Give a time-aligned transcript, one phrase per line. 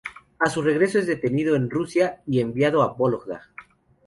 [0.39, 3.51] A su regreso es detenido en Rusia y enviado a Vólogda.